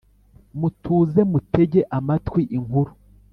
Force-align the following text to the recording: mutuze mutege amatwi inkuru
mutuze 0.59 1.19
mutege 1.31 1.81
amatwi 1.97 2.41
inkuru 2.57 2.91